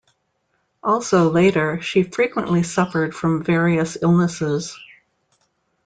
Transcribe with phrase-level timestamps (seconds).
[0.81, 4.75] Also, later, she frequently suffered from various illnesses.